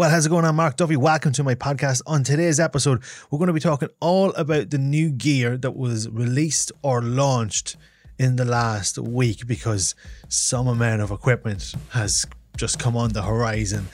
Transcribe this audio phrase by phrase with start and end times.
[0.00, 0.46] Well, how's it going?
[0.46, 0.96] I'm Mark Duffy.
[0.96, 2.00] Welcome to my podcast.
[2.06, 6.08] On today's episode, we're going to be talking all about the new gear that was
[6.08, 7.76] released or launched
[8.18, 9.94] in the last week because
[10.26, 12.24] some amount of equipment has
[12.56, 13.86] just come on the horizon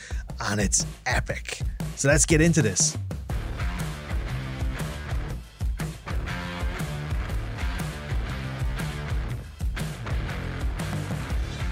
[0.42, 1.58] and it's epic.
[1.96, 2.96] So let's get into this.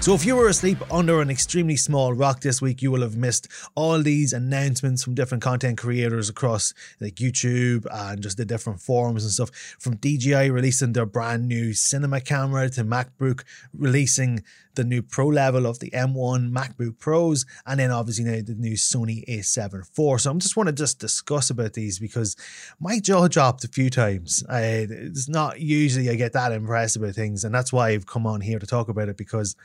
[0.05, 3.17] So, if you were asleep under an extremely small rock this week, you will have
[3.17, 8.81] missed all these announcements from different content creators across like YouTube and just the different
[8.81, 9.49] forums and stuff.
[9.79, 14.43] From DJI releasing their brand new cinema camera to MacBook releasing
[14.75, 18.73] the new pro level of the M1 MacBook Pros, and then obviously now the new
[18.73, 20.21] Sony a7 IV.
[20.21, 22.35] So, I'm just want to just discuss about these because
[22.79, 24.43] my jaw dropped a few times.
[24.47, 28.27] I, it's not usually I get that impressed about things, and that's why I've come
[28.27, 29.55] on here to talk about it because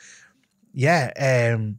[0.73, 1.79] yeah, um,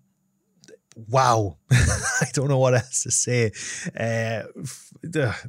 [0.96, 1.58] wow.
[1.72, 3.52] I don't know what else to say.
[3.98, 4.44] Uh,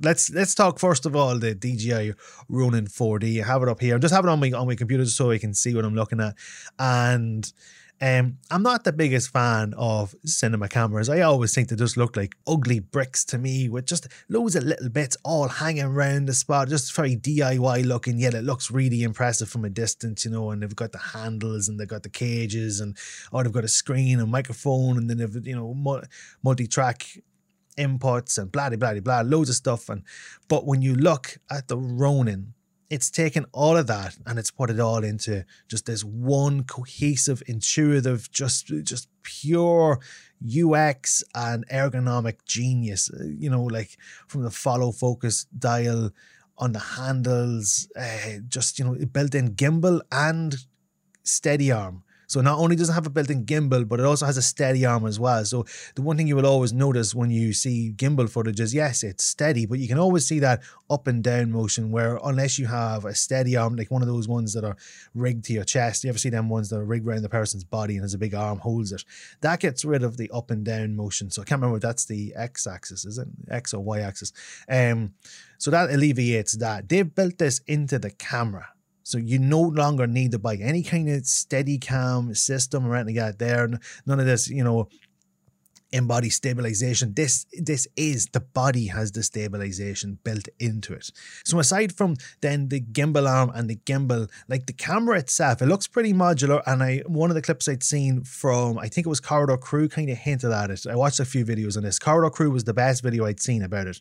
[0.01, 2.15] let's let's talk first of all the DJI
[2.49, 3.43] Ronin 4D.
[3.43, 3.95] I have it up here.
[3.95, 5.95] I'm just having it on my on my computer so I can see what I'm
[5.95, 6.35] looking at,
[6.79, 7.51] and
[8.03, 11.09] um, I'm not the biggest fan of cinema cameras.
[11.09, 14.65] I always think they just look like ugly bricks to me with just loads of
[14.65, 19.05] little bits all hanging around the spot, just very DIY looking, yet it looks really
[19.05, 22.09] impressive from a distance, you know, and they've got the handles and they've got the
[22.09, 22.99] cages and
[23.33, 26.03] oh, they've got a screen and microphone and then they've, you know,
[26.43, 27.07] multi-track
[27.79, 29.89] inputs and blah, blah, blah, blah, loads of stuff.
[29.89, 30.03] And
[30.49, 32.55] But when you look at the Ronin,
[32.93, 37.43] it's taken all of that and it's put it all into just this one cohesive,
[37.47, 39.99] intuitive, just just pure
[40.45, 43.11] UX and ergonomic genius.
[43.11, 43.97] Uh, you know, like
[44.29, 46.11] from the follow focus dial
[46.59, 50.57] on the handles, uh, just you know, built in gimbal and
[51.23, 54.39] steady arm so not only does it have a built-in gimbal, but it also has
[54.39, 55.45] a steady arm as well.
[55.45, 55.67] So
[55.97, 59.23] the one thing you will always notice when you see gimbal footage is yes, it's
[59.23, 63.05] steady, but you can always see that up and down motion where unless you have
[63.05, 64.77] a steady arm, like one of those ones that are
[65.15, 67.65] rigged to your chest, you ever see them ones that are rigged around the person's
[67.65, 69.05] body and has a big arm holds it.
[69.43, 71.31] That gets rid of the up and down motion.
[71.31, 73.29] So I can't remember if that's the X axis, is it?
[73.51, 74.33] X or Y axis.
[74.71, 75.13] Um,
[75.59, 76.89] so that alleviates that.
[76.89, 78.71] They've built this into the camera.
[79.13, 83.17] So you no longer need to buy any kind of steady cam system or anything
[83.17, 83.69] like that there.
[84.07, 84.89] None of this, you know,
[85.93, 87.13] in-body stabilization.
[87.13, 91.11] This this is the body has the stabilization built into it.
[91.45, 95.67] So aside from then the gimbal arm and the gimbal, like the camera itself, it
[95.67, 96.63] looks pretty modular.
[96.67, 99.91] And I one of the clips I'd seen from I think it was Corridor Crew
[99.91, 100.87] kind of hinted at it.
[100.87, 101.99] I watched a few videos on this.
[101.99, 104.01] Corridor Crew was the best video I'd seen about it,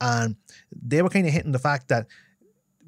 [0.00, 0.34] and
[0.72, 2.08] they were kind of hitting the fact that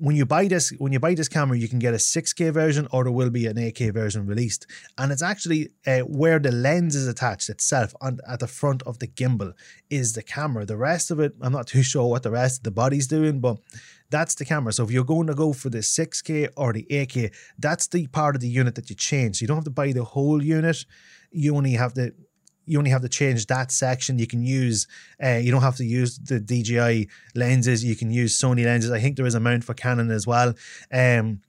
[0.01, 2.89] when you buy this when you buy this camera you can get a 6k version
[2.91, 4.67] or there will be an 8k version released.
[4.97, 8.99] And it's actually uh, where the lens is attached itself on at the front of
[8.99, 9.53] the gimbal
[9.91, 10.65] is the camera.
[10.65, 13.41] The rest of it i'm not too sure what the rest of the body's doing
[13.41, 13.59] but
[14.09, 14.73] that's the camera.
[14.73, 18.35] So if you're going to go for the 6k or the 8k that's the part
[18.35, 19.37] of the unit that you change.
[19.37, 20.85] So you don't have to buy the whole unit.
[21.31, 22.15] You only have to
[22.71, 24.19] you only have to change that section.
[24.19, 24.87] You can use,
[25.23, 27.85] uh, you don't have to use the DJI lenses.
[27.85, 28.93] You can use Sony lenses.
[28.93, 30.55] I think there is a mount for Canon as well.
[30.93, 31.41] Um,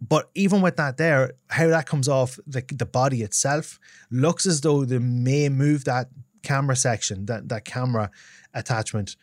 [0.00, 3.78] but even with that there, how that comes off the, the body itself
[4.10, 6.08] looks as though they may move that
[6.42, 8.10] camera section, that, that camera
[8.52, 9.16] attachment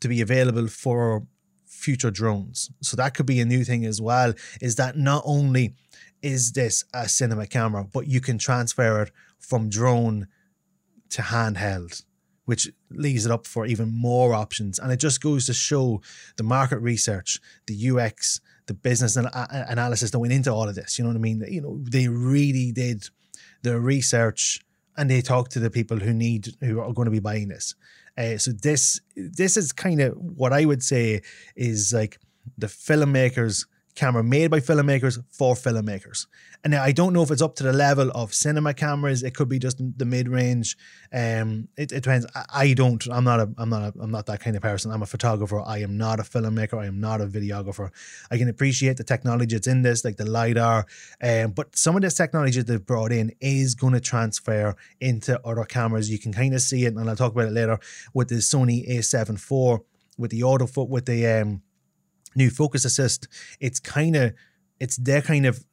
[0.00, 1.24] to be available for
[1.66, 2.70] future drones.
[2.82, 5.74] So that could be a new thing as well, is that not only
[6.20, 10.28] is this a cinema camera, but you can transfer it from drone
[11.10, 12.04] to handheld,
[12.44, 14.78] which leaves it up for even more options.
[14.78, 16.00] And it just goes to show
[16.36, 20.98] the market research, the UX, the business analysis that went into all of this.
[20.98, 21.44] You know what I mean?
[21.48, 23.08] You know, they really did
[23.62, 24.60] the research
[24.96, 27.74] and they talked to the people who need who are going to be buying this.
[28.16, 31.22] Uh, so this this is kind of what I would say
[31.56, 32.18] is like
[32.58, 36.26] the filmmakers camera made by filmmakers for filmmakers.
[36.62, 39.22] And I don't know if it's up to the level of cinema cameras.
[39.22, 40.76] It could be just the mid range.
[41.12, 42.26] Um, it, it depends.
[42.34, 43.04] I, I, don't.
[43.10, 43.50] I'm not a.
[43.56, 43.82] I'm not.
[43.82, 44.90] A, I'm not that kind of person.
[44.90, 45.60] I'm a photographer.
[45.60, 46.78] I am not a filmmaker.
[46.78, 47.90] I am not a videographer.
[48.30, 50.86] I can appreciate the technology that's in this, like the lidar.
[51.22, 55.40] Um, but some of this technology that they've brought in is going to transfer into
[55.46, 56.10] other cameras.
[56.10, 57.78] You can kind of see it, and I'll talk about it later
[58.12, 59.80] with the Sony A7 IV
[60.18, 61.62] with the autofoot with the um
[62.34, 63.28] new focus assist,
[63.60, 64.34] it's kind of
[64.78, 65.64] it's their kind of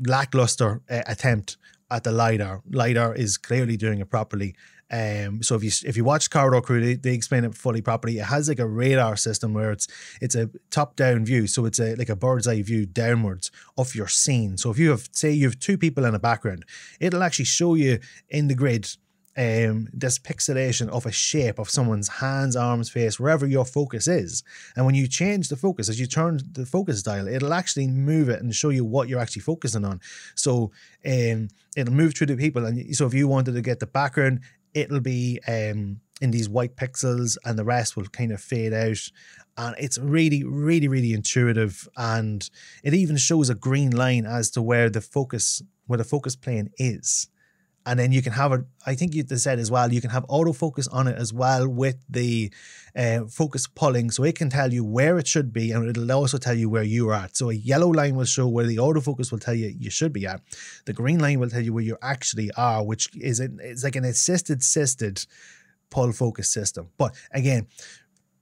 [0.00, 1.56] lackluster uh, attempt
[1.90, 2.62] at the lidar.
[2.70, 4.54] Lidar is clearly doing it properly.
[4.90, 8.18] Um, so if you if you watch Corridor Crew, they, they explain it fully properly.
[8.18, 9.88] It has like a radar system where it's
[10.20, 13.94] it's a top down view, so it's a like a bird's eye view downwards of
[13.94, 14.56] your scene.
[14.56, 16.64] So if you have say you have two people in a background,
[17.00, 18.88] it'll actually show you in the grid
[19.36, 24.42] um, this pixelation of a shape of someone's hands, arms, face, wherever your focus is.
[24.76, 28.28] And when you change the focus, as you turn the focus dial, it'll actually move
[28.28, 30.00] it and show you what you're actually focusing on.
[30.34, 30.70] So
[31.04, 32.64] um, it'll move through the people.
[32.64, 34.40] And so if you wanted to get the background,
[34.72, 39.00] it'll be um, in these white pixels and the rest will kind of fade out.
[39.56, 41.88] And it's really, really, really intuitive.
[41.96, 42.48] And
[42.82, 46.70] it even shows a green line as to where the focus, where the focus plane
[46.78, 47.28] is
[47.86, 48.62] and then you can have it.
[48.86, 49.92] I think you said as well.
[49.92, 52.52] You can have autofocus on it as well with the
[52.96, 56.38] uh, focus pulling, so it can tell you where it should be, and it'll also
[56.38, 57.36] tell you where you are at.
[57.36, 60.26] So a yellow line will show where the autofocus will tell you you should be
[60.26, 60.40] at.
[60.86, 63.96] The green line will tell you where you actually are, which is an, it's like
[63.96, 65.26] an assisted assisted
[65.90, 66.88] pull focus system.
[66.98, 67.68] But again,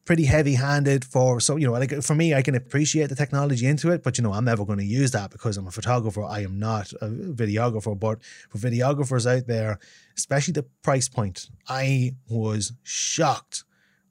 [0.05, 3.67] pretty heavy handed for so you know like for me I can appreciate the technology
[3.67, 6.25] into it but you know I'm never going to use that because I'm a photographer.
[6.25, 9.79] I am not a videographer but for videographers out there
[10.17, 13.65] especially the price point I was shocked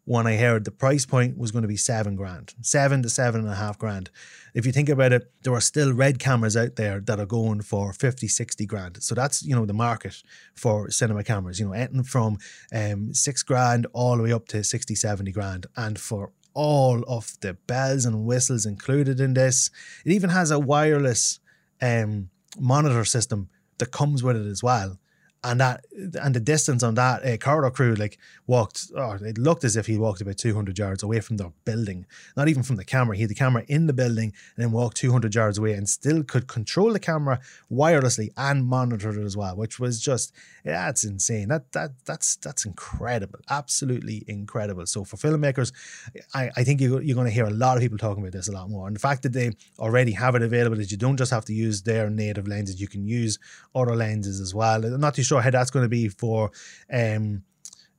[0.05, 3.41] when I heard the price point was going to be seven grand, seven to seven
[3.41, 4.09] and a half grand.
[4.53, 7.61] If you think about it, there are still red cameras out there that are going
[7.61, 9.03] for 50, 60 grand.
[9.03, 10.23] So that's, you know, the market
[10.55, 12.39] for cinema cameras, you know, anything from
[12.73, 15.67] um, six grand all the way up to 60, 70 grand.
[15.77, 19.69] And for all of the bells and whistles included in this,
[20.03, 21.39] it even has a wireless
[21.81, 24.97] um, monitor system that comes with it as well
[25.43, 25.85] and that
[26.21, 29.87] and the distance on that uh, corridor crew like walked or it looked as if
[29.87, 32.05] he walked about 200 yards away from the building.
[32.37, 33.15] Not even from the camera.
[33.15, 36.23] He had the camera in the building and then walked 200 yards away and still
[36.23, 37.39] could control the camera
[37.71, 40.33] wirelessly and monitor it as well which was just
[40.63, 41.47] that's insane.
[41.47, 43.39] That that that's that's incredible.
[43.49, 44.85] Absolutely incredible.
[44.85, 45.71] So for filmmakers
[46.33, 48.47] I, I think you, you're going to hear a lot of people talking about this
[48.47, 48.87] a lot more.
[48.87, 51.53] And the fact that they already have it available is you don't just have to
[51.53, 52.79] use their native lenses.
[52.79, 53.39] You can use
[53.73, 54.85] other lenses as well.
[54.85, 56.51] I'm not too sure how that's going to be for.
[56.91, 57.43] Um,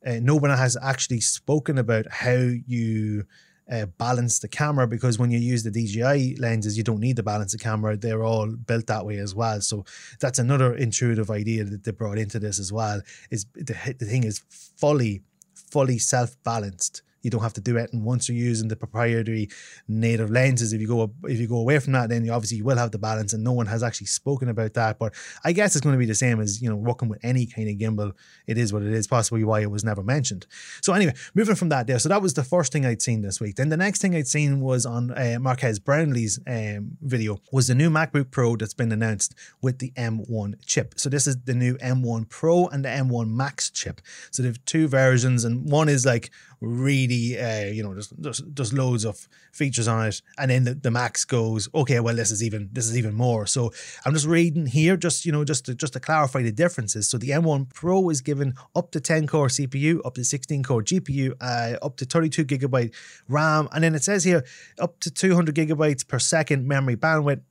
[0.05, 3.25] uh, no one has actually spoken about how you
[3.70, 7.23] uh, balance the camera because when you use the DJI lenses, you don't need to
[7.23, 7.96] balance the camera.
[7.96, 9.61] They're all built that way as well.
[9.61, 9.84] So
[10.20, 13.00] that's another intuitive idea that they brought into this as well.
[13.31, 15.23] Is the, the thing is fully,
[15.55, 17.93] fully self balanced you don't have to do it.
[17.93, 19.49] And once you're using the proprietary
[19.89, 22.65] native lenses, if you go if you go away from that, then you obviously you
[22.65, 23.33] will have the balance.
[23.33, 24.99] And no one has actually spoken about that.
[24.99, 25.15] But
[25.45, 27.69] I guess it's going to be the same as you know working with any kind
[27.69, 28.13] of gimbal.
[28.47, 29.07] It is what it is.
[29.07, 30.47] Possibly why it was never mentioned.
[30.83, 31.99] So anyway, moving from that there.
[31.99, 33.57] So that was the first thing I'd seen this week.
[33.57, 37.75] Then the next thing I'd seen was on uh, Marques Brownlee's um, video was the
[37.75, 40.95] new MacBook Pro that's been announced with the M1 chip.
[40.97, 44.01] So this is the new M1 Pro and the M1 Max chip.
[44.31, 46.31] So they have two versions, and one is like
[46.62, 50.75] really, uh, you know, just, there's, there's loads of features on it, and then the,
[50.75, 53.47] the max goes, okay, well, this is even this is even more.
[53.47, 53.73] So
[54.06, 57.09] I'm just reading here, just you know, just to, just to clarify the differences.
[57.09, 60.82] So the M1 Pro is given up to 10 core CPU, up to 16 core
[60.82, 62.94] GPU, uh, up to 32 gigabyte
[63.29, 64.44] RAM, and then it says here
[64.79, 67.43] up to 200 gigabytes per second memory bandwidth.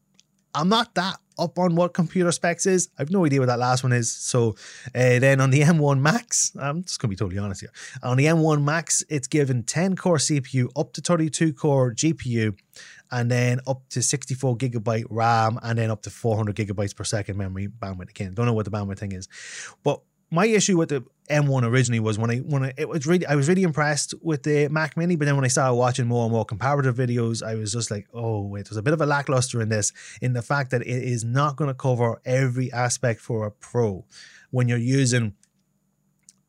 [0.55, 2.89] I'm not that up on what computer specs is.
[2.97, 4.11] I have no idea what that last one is.
[4.11, 4.55] So
[4.95, 7.71] uh, then on the M1 Max, I'm just going to be totally honest here.
[8.03, 12.57] On the M1 Max, it's given 10 core CPU, up to 32 core GPU,
[13.11, 17.37] and then up to 64 gigabyte RAM, and then up to 400 gigabytes per second
[17.37, 18.09] memory bandwidth.
[18.09, 19.27] Again, don't know what the bandwidth thing is.
[19.83, 20.01] But
[20.31, 23.35] my issue with the M1 originally was when I when I it was really I
[23.35, 26.31] was really impressed with the Mac Mini, but then when I started watching more and
[26.31, 29.61] more comparative videos, I was just like, oh wait, there's a bit of a lackluster
[29.61, 33.45] in this, in the fact that it is not going to cover every aspect for
[33.45, 34.05] a pro
[34.51, 35.33] when you're using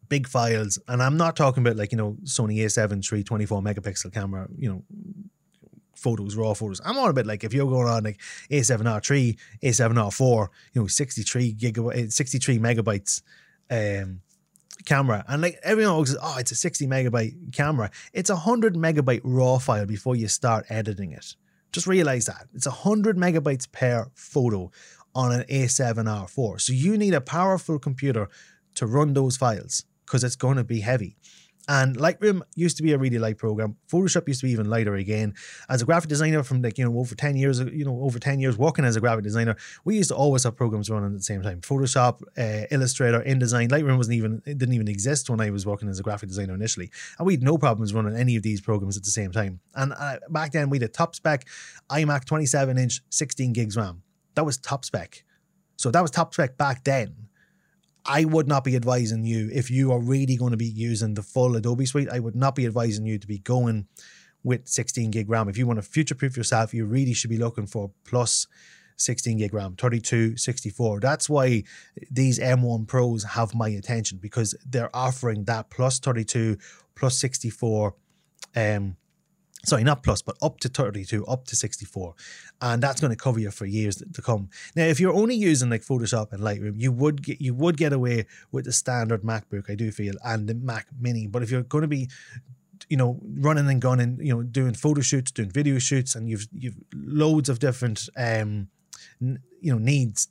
[0.08, 0.78] big files.
[0.88, 4.68] And I'm not talking about like, you know, Sony A7 III 24 megapixel camera, you
[4.68, 4.82] know,
[5.96, 6.80] photos, raw photos.
[6.84, 8.20] I'm on a bit like if you're going on like
[8.50, 13.22] A7R3, A7R4, you know, 63 gigabyte, 63 megabytes
[13.70, 14.20] um,
[14.84, 15.24] camera.
[15.28, 17.90] And like everyone always says, oh, it's a 60 megabyte camera.
[18.12, 21.34] It's a 100 megabyte raw file before you start editing it.
[21.72, 22.48] Just realize that.
[22.54, 24.70] It's 100 megabytes per photo
[25.14, 26.60] on an A7R4.
[26.60, 28.28] So you need a powerful computer
[28.74, 31.16] to run those files because it's going to be heavy.
[31.68, 33.76] And Lightroom used to be a really light program.
[33.90, 35.34] Photoshop used to be even lighter again.
[35.68, 38.40] As a graphic designer from like, you know, over 10 years, you know, over 10
[38.40, 41.22] years working as a graphic designer, we used to always have programs running at the
[41.22, 41.60] same time.
[41.60, 45.88] Photoshop, uh, Illustrator, InDesign, Lightroom wasn't even, it didn't even exist when I was working
[45.88, 46.90] as a graphic designer initially.
[47.18, 49.60] And we had no problems running any of these programs at the same time.
[49.74, 51.46] And uh, back then we had a top spec
[51.90, 54.02] iMac 27 inch, 16 gigs RAM.
[54.34, 55.24] That was top spec.
[55.76, 57.28] So that was top spec back then
[58.04, 61.22] I would not be advising you if you are really going to be using the
[61.22, 62.08] full Adobe suite.
[62.10, 63.86] I would not be advising you to be going
[64.42, 65.48] with 16 gig RAM.
[65.48, 68.48] If you want to future proof yourself, you really should be looking for plus
[68.96, 71.00] 16 gig RAM, 32, 64.
[71.00, 71.64] That's why
[72.10, 76.56] these M1 Pros have my attention because they're offering that plus 32,
[76.94, 77.94] plus 64,
[78.56, 78.96] um,
[79.64, 82.14] sorry, not plus, but up to 32, up to 64.
[82.60, 84.50] And that's going to cover you for years to come.
[84.74, 87.92] Now, if you're only using like Photoshop and Lightroom, you would get you would get
[87.92, 91.26] away with the standard MacBook, I do feel, and the Mac Mini.
[91.26, 92.08] But if you're going to be
[92.88, 96.48] you know, running and gunning, you know, doing photo shoots, doing video shoots, and you've
[96.52, 98.68] you've loads of different um,
[99.20, 100.28] you know, needs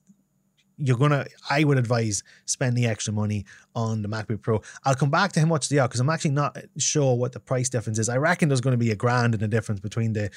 [0.82, 3.46] you're gonna I would advise spend the extra money
[3.76, 4.62] on the MacBook Pro.
[4.84, 7.40] I'll come back to how much they are because I'm actually not sure what the
[7.40, 8.10] price difference is.
[8.10, 10.30] I reckon there's going to be a grand in the difference between the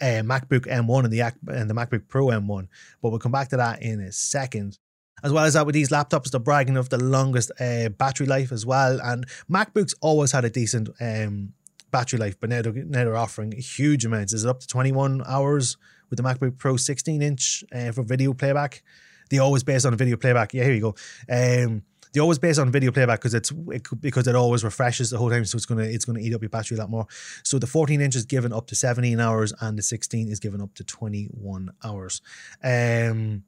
[0.00, 2.68] uh, MacBook M1 and the and the MacBook Pro M1,
[3.02, 4.78] but we'll come back to that in a second.
[5.22, 8.52] As well as that, with these laptops, they're bragging of the longest uh, battery life
[8.52, 8.98] as well.
[9.02, 11.52] And MacBooks always had a decent um,
[11.90, 14.32] battery life, but now they're, now they're offering huge amounts.
[14.32, 15.76] Is it up to 21 hours
[16.08, 18.82] with the MacBook Pro 16 inch uh, for video playback?
[19.30, 20.52] They always based on video playback.
[20.52, 20.94] Yeah, here you go.
[21.30, 21.82] Um,
[22.12, 25.30] they always based on video playback because it's it, because it always refreshes the whole
[25.30, 27.06] time, so it's gonna it's gonna eat up your battery a lot more.
[27.44, 30.60] So the 14 inch is given up to 17 hours, and the 16 is given
[30.60, 32.20] up to 21 hours.
[32.62, 33.44] Um,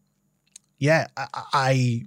[0.79, 2.03] yeah, I, I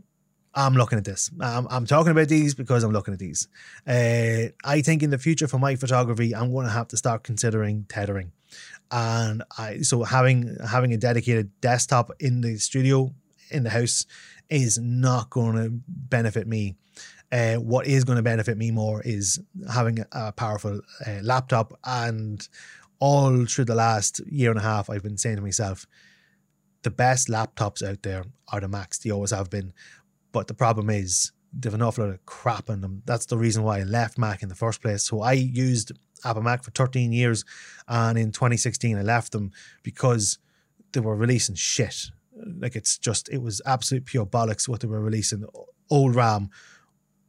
[0.55, 1.29] I'm looking at this.
[1.41, 3.49] I'm, I'm talking about these because I'm looking at these.
[3.85, 7.23] Uh, I think in the future for my photography, I'm going to have to start
[7.23, 8.31] considering tethering,
[8.89, 13.13] and I so having having a dedicated desktop in the studio
[13.49, 14.05] in the house
[14.49, 16.75] is not going to benefit me.
[17.31, 19.39] Uh, what is going to benefit me more is
[19.71, 21.77] having a powerful uh, laptop.
[21.83, 22.47] And
[22.99, 25.85] all through the last year and a half, I've been saying to myself,
[26.83, 28.99] the best laptops out there are the Macs.
[28.99, 29.73] They always have been.
[30.31, 33.01] But the problem is, they've an awful lot of crap in them.
[33.05, 35.03] That's the reason why I left Mac in the first place.
[35.03, 37.43] So I used Apple Mac for 13 years.
[37.87, 39.51] And in 2016, I left them
[39.83, 40.37] because
[40.91, 42.11] they were releasing shit
[42.59, 45.45] like it's just it was absolute pure bollocks what they were releasing.
[45.89, 46.49] Old RAM,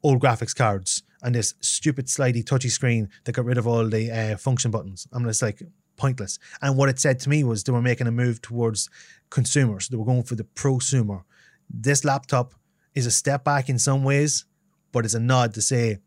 [0.02, 4.10] old graphics cards, and this stupid slidey touchy screen that got rid of all the
[4.10, 5.06] uh, function buttons.
[5.12, 5.62] I'm just like
[5.96, 6.38] pointless.
[6.62, 8.88] And what it said to me was they were making a move towards
[9.30, 9.88] consumers.
[9.88, 11.22] They were going for the prosumer.
[11.68, 12.54] This laptop
[12.94, 14.44] is a step back in some ways,
[14.92, 15.98] but it's a nod to say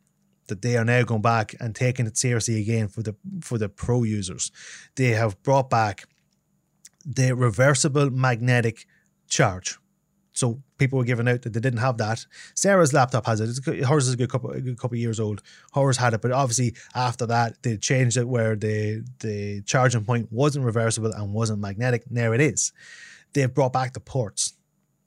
[0.47, 3.69] that they are now going back and taking it seriously again for the for the
[3.69, 4.51] pro users.
[4.95, 6.05] They have brought back
[7.05, 8.85] the reversible magnetic
[9.27, 9.77] charge.
[10.39, 12.25] So people were giving out that they didn't have that.
[12.55, 13.85] Sarah's laptop has it.
[13.85, 15.41] hers is a good couple, a good couple years old.
[15.73, 20.31] Hers had it, but obviously after that they changed it where the the charging point
[20.31, 22.09] wasn't reversible and wasn't magnetic.
[22.09, 22.71] Now it is.
[23.33, 24.53] They've brought back the ports.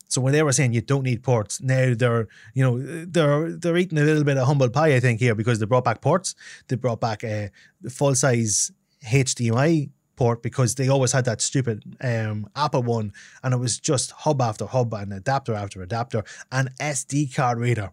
[0.09, 3.79] So when they were saying you don't need ports, now they're you know they're they're
[3.79, 6.35] eating a little bit of humble pie I think here because they brought back ports.
[6.69, 7.49] They brought back uh,
[7.87, 8.71] a full size
[9.07, 9.89] HDMI
[10.23, 13.13] port because they always had that stupid um, Apple one,
[13.43, 17.91] and it was just hub after hub and adapter after adapter and SD card reader.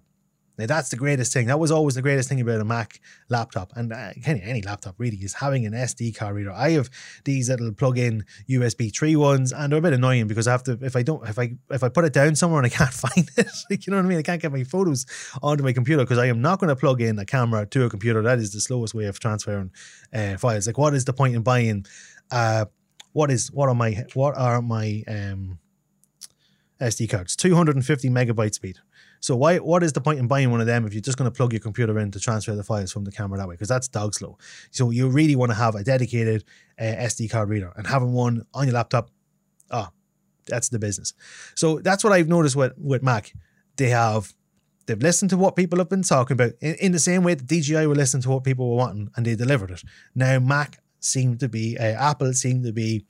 [0.59, 1.47] Now that's the greatest thing.
[1.47, 4.95] That was always the greatest thing about a Mac laptop, and uh, any, any laptop
[4.99, 6.51] really is having an SD card reader.
[6.51, 6.89] I have
[7.23, 10.77] these little plug-in USB three ones, and they're a bit annoying because I have to
[10.81, 13.27] if I don't if I if I put it down somewhere and I can't find
[13.37, 14.19] it, like, you know what I mean.
[14.19, 15.05] I can't get my photos
[15.41, 17.89] onto my computer because I am not going to plug in a camera to a
[17.89, 18.21] computer.
[18.21, 19.71] That is the slowest way of transferring
[20.13, 20.67] uh, files.
[20.67, 21.85] Like, what is the point in buying?
[22.31, 22.65] Uh,
[23.13, 25.59] what is what are my what are my um,
[26.79, 27.35] SD cards?
[27.35, 28.77] Two hundred and fifty megabyte speed.
[29.21, 29.57] So why?
[29.57, 31.51] What is the point in buying one of them if you're just going to plug
[31.51, 33.55] your computer in to transfer the files from the camera that way?
[33.55, 34.37] Because that's dog slow.
[34.71, 36.45] So you really want to have a dedicated
[36.79, 39.09] uh, SD card reader and having one on your laptop.
[39.71, 39.91] Ah,
[40.47, 41.13] that's the business.
[41.55, 43.33] So that's what I've noticed with with Mac.
[43.75, 44.33] They have
[44.85, 47.45] they've listened to what people have been talking about in, in the same way that
[47.45, 49.83] DJI were listening to what people were wanting and they delivered it.
[50.15, 53.05] Now Mac seemed to be uh, Apple seem to be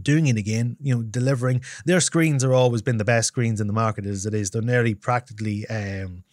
[0.00, 1.62] doing it again, you know, delivering.
[1.84, 4.50] Their screens are always been the best screens in the market as it is.
[4.50, 6.24] They're nearly practically um,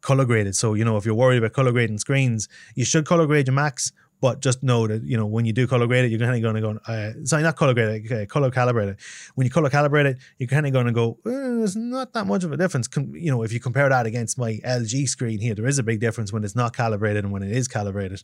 [0.00, 0.54] color graded.
[0.54, 3.54] So, you know, if you're worried about color grading screens, you should color grade your
[3.54, 3.92] Macs.
[4.20, 6.42] But just know that you know when you do color grade it, you're kind of
[6.42, 6.78] going to go.
[6.86, 8.96] Uh, sorry, not color grade it, uh, color calibrate it.
[9.34, 11.18] When you color calibrate it, you're kind of going to go.
[11.26, 12.88] Eh, there's not that much of a difference.
[12.88, 15.82] Com- you know, if you compare that against my LG screen here, there is a
[15.82, 18.22] big difference when it's not calibrated and when it is calibrated.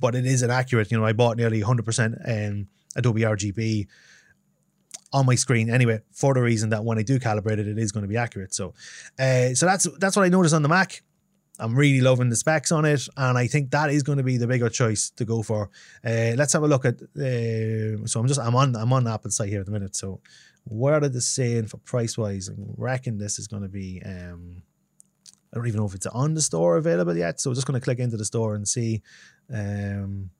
[0.00, 0.90] But it is inaccurate.
[0.90, 3.86] You know, I bought nearly 100% um, Adobe RGB
[5.12, 7.92] on my screen anyway for the reason that when I do calibrate it, it is
[7.92, 8.54] going to be accurate.
[8.54, 8.74] So,
[9.18, 11.02] uh, so that's that's what I noticed on the Mac.
[11.58, 14.36] I'm really loving the specs on it, and I think that is going to be
[14.36, 15.70] the bigger choice to go for.
[16.04, 17.02] Uh, let's have a look at.
[17.02, 19.96] Uh, so I'm just I'm on I'm on Apple site here at the minute.
[19.96, 20.20] So
[20.64, 22.48] where are they saying for price wise?
[22.48, 24.00] I reckon this is going to be.
[24.04, 24.62] Um,
[25.52, 27.40] I don't even know if it's on the store available yet.
[27.40, 29.02] So just going to click into the store and see.
[29.52, 30.30] Um,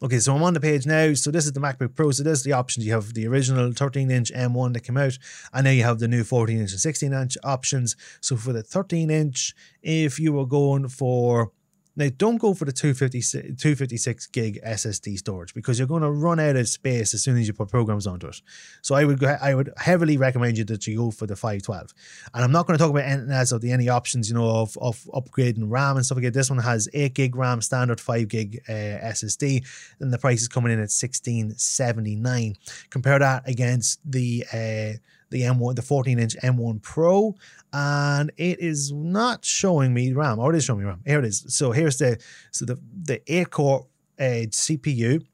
[0.00, 1.12] Okay, so I'm on the page now.
[1.14, 2.12] So this is the MacBook Pro.
[2.12, 2.86] So this is the options.
[2.86, 5.18] You have the original 13 inch M1 that came out,
[5.52, 7.96] and now you have the new 14 inch and 16 inch options.
[8.20, 11.50] So for the 13 inch, if you were going for
[11.98, 16.38] now, don't go for the 256, 256 gig SSD storage because you're going to run
[16.38, 18.40] out of space as soon as you put programs onto it.
[18.82, 21.92] So I would I would heavily recommend you that you go for the 512.
[22.32, 24.48] And I'm not going to talk about anything else of the any options, you know,
[24.48, 26.34] of, of upgrading RAM and stuff like that.
[26.34, 29.66] This one has 8 gig RAM standard, 5 gig uh, SSD,
[29.98, 32.54] and the price is coming in at 1679.
[32.90, 34.98] Compare that against the uh,
[35.30, 37.34] the M1, the 14 inch M1 Pro,
[37.72, 40.38] and it is not showing me RAM.
[40.38, 41.02] Oh, it is showing me RAM.
[41.06, 41.44] Here it is.
[41.48, 42.18] So here's the
[42.50, 43.86] so the the 8 core
[44.18, 45.24] uh, CPU,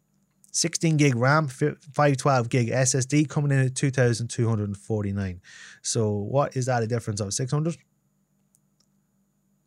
[0.50, 5.40] 16 gig RAM, 512 gig SSD coming in at 2,249.
[5.82, 7.76] So what is that a difference of 600?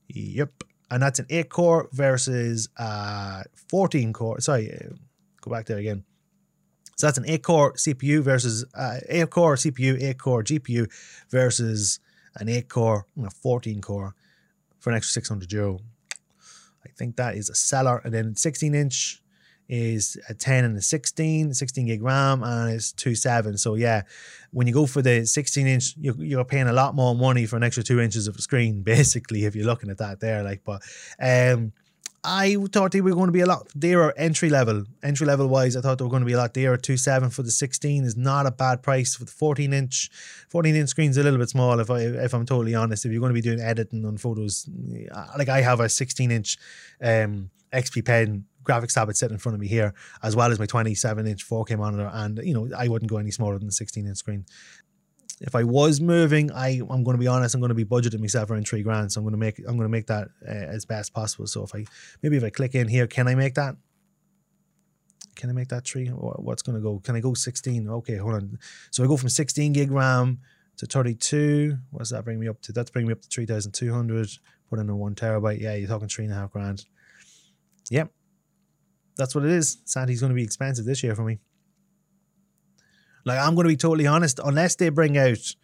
[0.10, 0.64] Yep.
[0.90, 4.40] And that's an 8 core versus uh 14 core.
[4.40, 4.96] Sorry, uh,
[5.42, 6.04] go back there again.
[6.98, 10.92] So that's an 8 core CPU versus uh, 8 core CPU, 8 core GPU
[11.30, 12.00] versus
[12.38, 14.16] an 8 core, a 14 core
[14.80, 15.80] for an extra 600 euro.
[16.84, 18.02] I think that is a seller.
[18.04, 19.22] And then 16 inch
[19.70, 23.60] is a 10 and a 16, 16 gig RAM, and it's 2.7.
[23.60, 24.02] So, yeah,
[24.52, 27.58] when you go for the 16 inch, you're, you're paying a lot more money for
[27.58, 30.42] an extra two inches of screen, basically, if you're looking at that there.
[30.42, 30.82] Like, but,
[31.20, 31.74] um,
[32.30, 34.84] I thought they were going to be a lot dearer entry level.
[35.02, 36.76] Entry level wise, I thought they were going to be a lot dearer.
[36.76, 40.12] Two seven for the sixteen is not a bad price for the fourteen inch.
[40.50, 41.80] Fourteen inch screen's a little bit small.
[41.80, 44.70] If I if I'm totally honest, if you're going to be doing editing on photos,
[45.38, 46.58] like I have a sixteen inch
[47.02, 50.66] um, XP Pen graphics tablet sitting in front of me here, as well as my
[50.66, 54.06] 27 inch 4K monitor, and you know I wouldn't go any smaller than the 16
[54.06, 54.46] inch screen
[55.40, 58.20] if I was moving, I I'm going to be honest, I'm going to be budgeting
[58.20, 60.52] myself around three grand, so I'm going to make I'm going to make that uh,
[60.52, 61.48] as best possible.
[61.48, 61.86] So if I
[62.22, 63.76] maybe if I click in here, can I make that?
[65.36, 66.08] Can I make that three?
[66.08, 67.00] What's going to go?
[67.00, 67.88] Can I go 16?
[67.88, 68.58] Okay, hold on.
[68.90, 70.40] So I go from 16 gig RAM
[70.78, 71.78] to 32.
[71.92, 72.72] What does that bring me up to?
[72.72, 74.30] That's bringing me up to 3,200.
[74.68, 75.62] Put in a one terabyte.
[75.62, 76.86] Yeah, you're talking three and a half grand.
[77.92, 78.12] Yep.
[79.16, 79.78] That's what it is.
[79.86, 81.40] Santy's going to be expensive this year for me.
[83.28, 85.56] Like I'm going to be totally honest, unless they bring out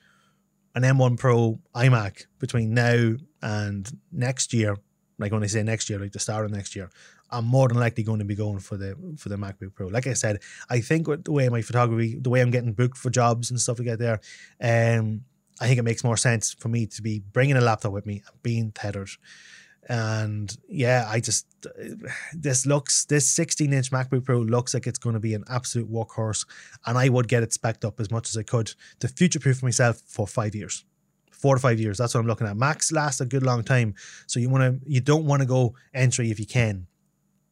[0.75, 4.75] an M1 Pro iMac between now and next year,
[5.17, 6.89] like when I say next year, like the start of next year,
[7.31, 9.87] I'm more than likely going to be going for the for the MacBook Pro.
[9.87, 12.97] Like I said, I think with the way my photography, the way I'm getting booked
[12.97, 14.19] for jobs and stuff like that there,
[14.99, 15.21] um,
[15.61, 18.23] I think it makes more sense for me to be bringing a laptop with me
[18.27, 19.09] and being tethered
[19.89, 21.45] and yeah, I just
[22.33, 25.91] this looks this 16 inch MacBook Pro looks like it's going to be an absolute
[25.91, 26.45] workhorse,
[26.85, 29.61] and I would get it specced up as much as I could to future proof
[29.61, 30.85] myself for five years,
[31.31, 31.97] four to five years.
[31.97, 32.57] That's what I'm looking at.
[32.57, 33.95] Macs lasts a good long time,
[34.27, 36.87] so you want to you don't want to go entry if you can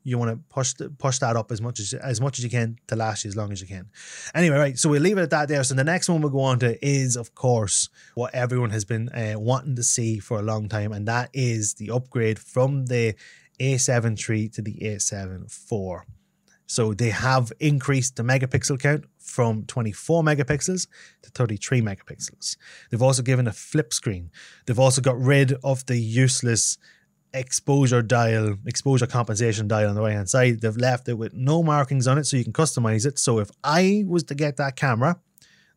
[0.04, 2.50] you want to push the, push that up as much as as much as you
[2.50, 3.90] can to last you as long as you can.
[4.34, 4.78] Anyway, right.
[4.78, 5.64] So we'll leave it at that there.
[5.64, 9.10] So the next one we'll go on to is, of course, what everyone has been
[9.10, 13.16] uh, wanting to see for a long time, and that is the upgrade from the
[13.60, 16.06] A7 III to the A7 IV.
[16.72, 20.88] So they have increased the megapixel count from 24 megapixels
[21.22, 22.56] to 33 megapixels.
[22.90, 24.32] They've also given a flip screen.
[24.66, 26.78] They've also got rid of the useless
[27.34, 30.62] exposure dial, exposure compensation dial on the right hand side.
[30.62, 33.18] They've left it with no markings on it so you can customize it.
[33.20, 35.20] So if I was to get that camera,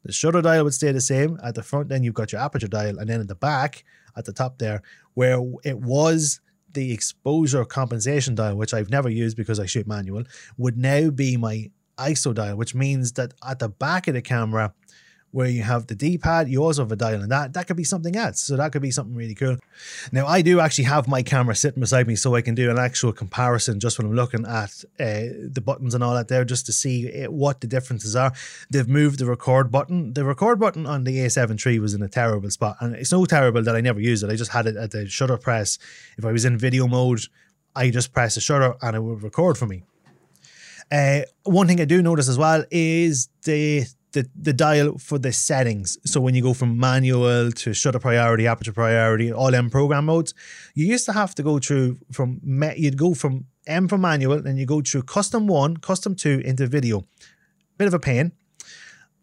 [0.04, 1.38] the shutter dial would stay the same.
[1.42, 3.84] At the front, then you've got your aperture dial, and then at the back,
[4.16, 4.82] at the top there,
[5.14, 6.40] where it was
[6.72, 10.24] the exposure compensation dial, which I've never used because I shoot manual,
[10.58, 14.74] would now be my ISO dial, which means that at the back of the camera,
[15.34, 17.82] where you have the D-pad, you also have a dial, and that that could be
[17.82, 18.40] something else.
[18.40, 19.56] So that could be something really cool.
[20.12, 22.78] Now I do actually have my camera sitting beside me, so I can do an
[22.78, 26.66] actual comparison just when I'm looking at uh, the buttons and all that there, just
[26.66, 28.32] to see eh, what the differences are.
[28.70, 30.12] They've moved the record button.
[30.12, 33.24] The record button on the A7 III was in a terrible spot, and it's so
[33.24, 34.30] terrible that I never used it.
[34.30, 35.78] I just had it at the shutter press.
[36.16, 37.22] If I was in video mode,
[37.74, 39.82] I just press the shutter and it would record for me.
[40.92, 45.32] Uh, one thing I do notice as well is the the, the dial for the
[45.32, 45.98] settings.
[46.10, 50.32] So when you go from manual to shutter priority, aperture priority, all M program modes,
[50.74, 52.40] you used to have to go through from
[52.76, 56.66] you'd go from M for manual, and you go through custom one, custom two into
[56.66, 57.04] video.
[57.76, 58.32] Bit of a pain.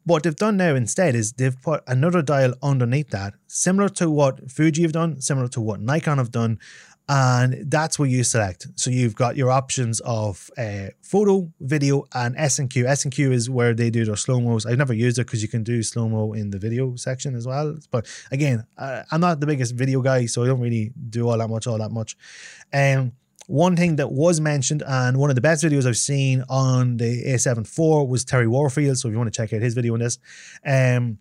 [0.03, 4.49] What they've done now instead is they've put another dial underneath that, similar to what
[4.49, 6.57] Fuji have done, similar to what Nikon have done,
[7.09, 8.67] and that's where you select.
[8.75, 12.87] So you've got your options of uh, photo, video, and S and Q.
[12.87, 14.65] S and Q is where they do their slow mos.
[14.65, 17.45] I've never used it because you can do slow mo in the video section as
[17.45, 17.77] well.
[17.91, 21.37] But again, uh, I'm not the biggest video guy, so I don't really do all
[21.37, 22.15] that much, all that much.
[22.71, 23.13] Um,
[23.47, 27.25] one thing that was mentioned and one of the best videos I've seen on the
[27.25, 28.97] A7 IV was Terry Warfield.
[28.97, 30.19] So if you want to check out his video on this,
[30.65, 31.17] um,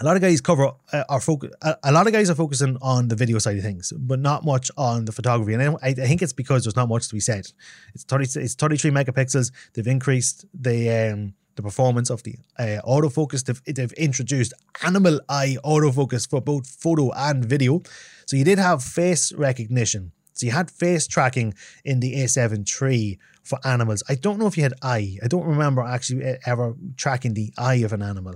[0.00, 1.50] a lot of guys cover uh, are focus.
[1.62, 4.70] A, lot of guys are focusing on the video side of things, but not much
[4.76, 5.54] on the photography.
[5.54, 7.46] And I, I think it's because there's not much to be said.
[7.94, 8.24] It's thirty.
[8.40, 9.52] It's thirty three megapixels.
[9.72, 13.44] They've increased the um, the performance of the uh, autofocus.
[13.44, 14.52] They've, they've introduced
[14.82, 17.82] animal eye autofocus for both photo and video.
[18.26, 20.12] So you did have face recognition.
[20.32, 21.54] So you had face tracking
[21.84, 24.02] in the A7 III for animals.
[24.08, 25.16] I don't know if you had eye.
[25.22, 28.34] I don't remember actually ever tracking the eye of an animal.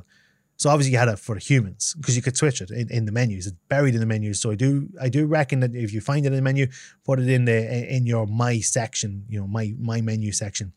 [0.58, 3.12] So obviously you had it for humans because you could switch it in, in the
[3.12, 3.46] menus.
[3.46, 4.40] It's buried in the menus.
[4.40, 6.66] So I do I do reckon that if you find it in the menu,
[7.04, 10.72] put it in the in your my section, you know, my my menu section.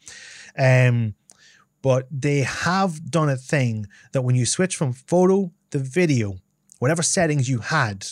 [0.57, 1.15] Um
[1.81, 6.37] but they have done a thing that when you switch from photo to video,
[6.77, 8.05] whatever settings you had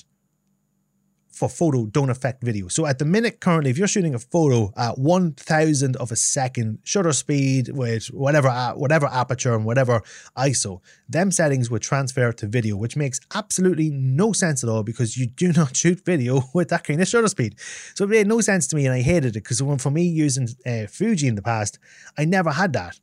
[1.40, 2.68] for photo don't affect video.
[2.68, 6.16] So at the minute currently, if you're shooting a photo at one thousand of a
[6.18, 10.02] second shutter speed with whatever whatever aperture and whatever
[10.38, 15.18] ISO, them settings would transfer to video, which makes absolutely no sense at all because
[15.18, 17.56] you do not shoot video with that kind of shutter speed.
[17.96, 20.50] So it made no sense to me, and I hated it because for me using
[20.66, 21.80] uh, Fuji in the past,
[22.18, 23.00] I never had that.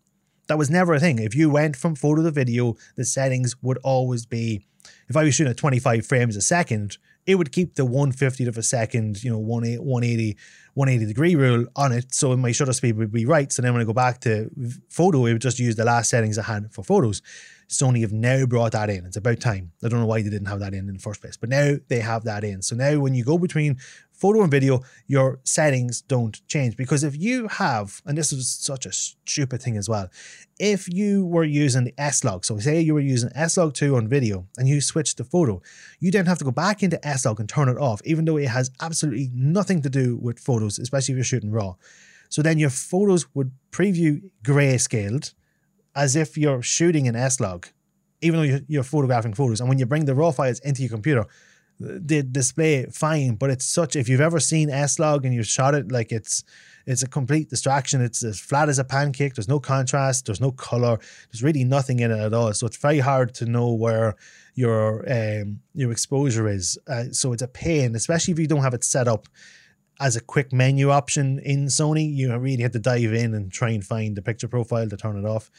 [0.49, 1.19] That was never a thing.
[1.19, 4.67] If you went from photo to video, the settings would always be.
[5.09, 8.57] If I was shooting at 25 frames a second, it would keep the 150th of
[8.57, 10.37] a second, you know, 180,
[10.75, 12.15] 180 degree rule on it.
[12.15, 13.53] So my shutter speed would be right.
[13.53, 14.49] So then when I go back to
[14.89, 17.23] photo, it would just use the last settings I had for photos.
[17.69, 19.05] Sony have now brought that in.
[19.05, 19.73] It's about time.
[19.83, 21.75] I don't know why they didn't have that in in the first place, but now
[21.89, 22.63] they have that in.
[22.63, 23.79] So now when you go between
[24.13, 26.77] photo and video, your settings don't change.
[26.77, 30.09] Because if you have, and this is such a stupid thing as well,
[30.59, 34.47] if you were using the S-Log, so say you were using S-Log 2 on video
[34.57, 35.61] and you switched to photo,
[35.99, 38.49] you then have to go back into S-Log and turn it off, even though it
[38.49, 41.75] has absolutely nothing to do with photos, especially if you're shooting RAW.
[42.29, 45.35] So then your photos would preview grayscaled
[45.97, 47.67] as if you're shooting an S-Log,
[48.21, 49.61] even though you're, photographing photos.
[49.61, 51.27] And when you bring the RAW files into your computer,
[51.81, 55.91] they display fine, but it's such if you've ever seen S-Log and you've shot it
[55.91, 56.45] like it's
[56.87, 58.01] it's a complete distraction.
[58.01, 59.35] It's as flat as a pancake.
[59.35, 60.27] There's no contrast.
[60.27, 60.99] There's no color.
[61.31, 62.55] There's really nothing in it at all.
[62.55, 64.15] So it's very hard to know where
[64.55, 66.79] your um, your exposure is.
[66.87, 69.27] Uh, so it's a pain, especially if you don't have it set up
[70.01, 72.15] as a quick menu option in Sony.
[72.15, 75.17] You really had to dive in and try and find the picture profile to turn
[75.17, 75.51] it off.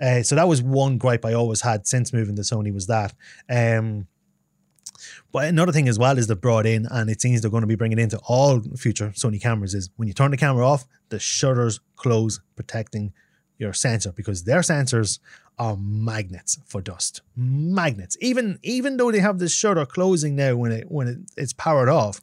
[0.00, 3.14] Uh, so that was one gripe I always had since moving to Sony was that.
[3.48, 4.06] Um,
[5.32, 7.66] but another thing as well is they've brought in, and it seems they're going to
[7.66, 11.18] be bringing into all future Sony cameras, is when you turn the camera off, the
[11.18, 13.12] shutters close, protecting
[13.58, 15.18] your sensor because their sensors
[15.58, 17.22] are magnets for dust.
[17.36, 18.16] Magnets.
[18.20, 21.88] Even even though they have the shutter closing now when it when it, it's powered
[21.88, 22.20] off,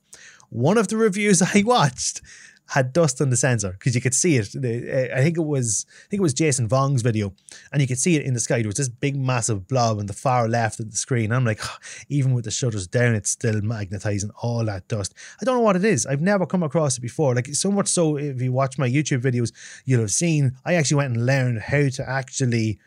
[0.49, 2.21] one of the reviews I watched
[2.69, 4.55] had dust on the sensor because you could see it.
[4.55, 7.33] Eh, I think it was I think it was Jason Vong's video,
[7.71, 8.59] and you could see it in the sky.
[8.59, 11.31] There was this big massive blob on the far left of the screen.
[11.31, 11.61] I'm like,
[12.09, 15.13] even with the shutters down, it's still magnetizing all that dust.
[15.41, 16.05] I don't know what it is.
[16.05, 17.33] I've never come across it before.
[17.35, 19.51] Like so much so, if you watch my YouTube videos,
[19.85, 22.79] you'll have seen I actually went and learned how to actually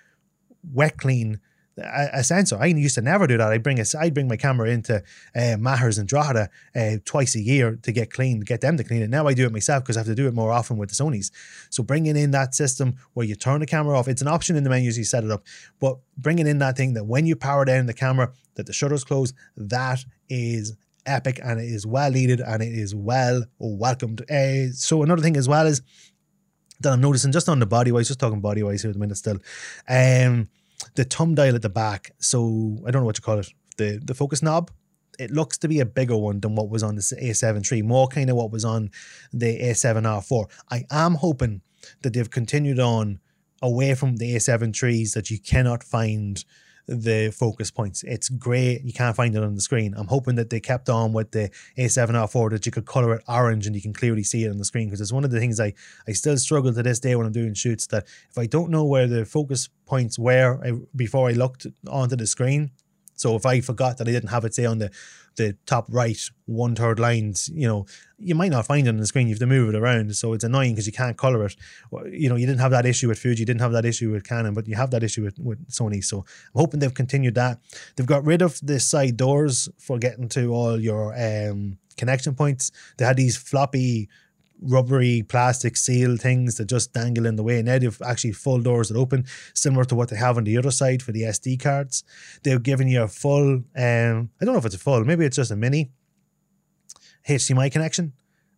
[0.73, 1.41] wet clean
[1.79, 2.59] a, sensor.
[2.61, 3.53] I used to never do that.
[3.53, 4.97] I bring a, I'd bring my camera into
[5.35, 8.85] uh, Mahers and Drogheda uh, twice a year to get clean, to get them to
[8.85, 9.11] clean it.
[9.11, 10.95] Now I do it myself because I have to do it more often with the
[10.95, 11.31] Sony's.
[11.71, 14.65] So bringing in that system where you turn the camera off, it's an option in
[14.65, 15.45] the menus you set it up,
[15.81, 19.05] but bringing in that thing that when you power down the camera, that the shutters
[19.05, 24.23] close, that is epic and it is well needed and it is well welcomed.
[24.31, 25.83] Uh, so another thing as well is
[26.81, 29.01] that I'm noticing just on the body wise, just talking body wise here at the
[29.01, 29.39] minute still.
[29.89, 30.49] Um,
[30.95, 32.13] the thumb dial at the back.
[32.19, 33.49] So I don't know what you call it.
[33.77, 34.71] The the focus knob.
[35.19, 38.09] It looks to be a bigger one than what was on the A7 III, more
[38.09, 38.91] kind of what was on
[39.33, 40.51] the A7R4.
[40.71, 41.61] I am hoping
[42.01, 43.21] that they've continued on
[43.61, 46.43] away from the A7 IIIs that you cannot find
[46.87, 48.03] the focus points.
[48.03, 48.83] It's great.
[48.85, 49.95] You can't find it on the screen.
[49.97, 53.67] I'm hoping that they kept on with the A7R4 that you could color it orange
[53.67, 55.61] and you can clearly see it on the screen because it's one of the things
[55.61, 55.75] I,
[56.09, 58.85] I still struggle to this day when I'm doing shoots that if I don't know
[58.85, 60.61] where the focus points were
[60.97, 62.73] before I looked onto the screen,
[63.15, 64.91] so if I forgot that I didn't have it, say, on the
[65.37, 67.87] the top right one third lines, you know,
[68.19, 69.27] you might not find it on the screen.
[69.27, 71.57] You have to move it around, so it's annoying because you can't color it.
[72.11, 74.25] You know, you didn't have that issue with Fuji, you didn't have that issue with
[74.25, 76.03] Canon, but you have that issue with, with Sony.
[76.03, 77.59] So I'm hoping they've continued that.
[77.97, 82.71] They've got rid of the side doors for getting to all your um, connection points.
[82.99, 84.09] They had these floppy
[84.63, 87.63] rubbery plastic seal things that just dangle in the way.
[87.63, 90.71] Now they've actually full doors that open, similar to what they have on the other
[90.71, 92.05] side for the SD cards.
[92.43, 95.37] They've given you a full, um, I don't know if it's a full, maybe it's
[95.37, 95.91] just a mini
[97.29, 98.13] HDMI connection.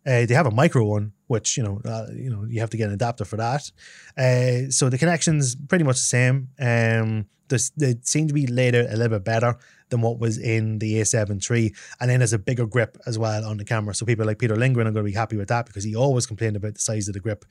[0.05, 2.77] Uh, they have a micro one, which you know, uh, you know, you have to
[2.77, 3.71] get an adapter for that.
[4.15, 6.49] Uh, so the connection's pretty much the same.
[6.59, 9.57] Um, they seem to be laid out a little bit better
[9.89, 11.73] than what was in the A7 III.
[11.99, 13.93] And then there's a bigger grip as well on the camera.
[13.93, 16.25] So people like Peter Lindgren are going to be happy with that because he always
[16.25, 17.45] complained about the size of the grip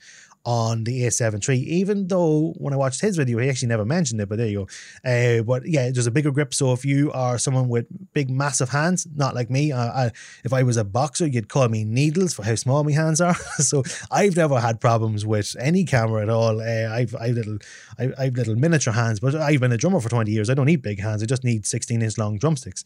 [0.45, 4.21] on the A7 III, even though when I watched his video, he actually never mentioned
[4.21, 4.67] it, but there you
[5.03, 5.39] go.
[5.39, 6.53] Uh, but yeah, there's a bigger grip.
[6.53, 10.11] So if you are someone with big, massive hands, not like me, uh, I,
[10.43, 13.33] if I was a boxer, you'd call me needles for how small my hands are.
[13.57, 16.61] so I've never had problems with any camera at all.
[16.61, 17.57] Uh, I've, I've little,
[17.97, 20.49] I, I've little miniature hands, but I've been a drummer for 20 years.
[20.49, 21.23] I don't need big hands.
[21.23, 22.83] I just need 16 inch long drumsticks.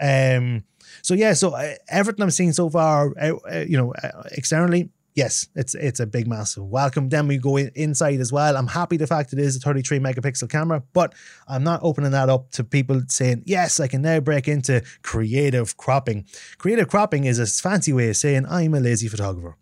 [0.00, 0.64] Um,
[1.02, 3.92] so yeah, so uh, everything I'm seeing so far, uh, uh, you know,
[4.32, 7.08] externally, yes, it's it's a big massive welcome.
[7.08, 8.56] Then we go in, inside as well.
[8.56, 11.14] I'm happy the fact it is a 33 megapixel camera, but
[11.48, 15.76] I'm not opening that up to people saying yes, I can now break into creative
[15.76, 16.26] cropping.
[16.58, 19.56] Creative cropping is a fancy way of saying I'm a lazy photographer.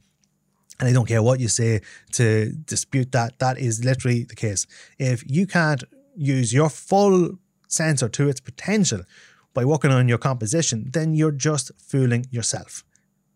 [0.78, 3.38] And I don't care what you say to dispute that.
[3.38, 4.66] That is literally the case.
[4.98, 5.84] If you can't
[6.16, 7.38] use your full
[7.70, 9.02] sensor to its potential
[9.54, 12.84] by working on your composition, then you're just fooling yourself.